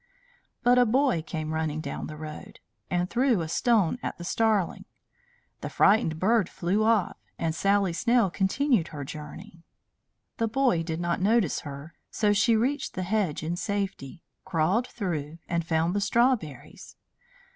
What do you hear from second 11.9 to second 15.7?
so she reached the hedge in safety, crawled through, and